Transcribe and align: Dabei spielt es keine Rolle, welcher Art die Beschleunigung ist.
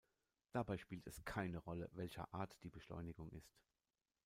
Dabei 0.51 0.79
spielt 0.79 1.05
es 1.05 1.23
keine 1.25 1.59
Rolle, 1.59 1.87
welcher 1.93 2.33
Art 2.33 2.57
die 2.63 2.71
Beschleunigung 2.71 3.29
ist. 3.33 3.55